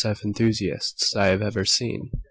f. 0.03 0.25
enthusiasts 0.25 1.15
I 1.15 1.27
have 1.27 1.43
ever 1.43 1.63
seen. 1.63 2.09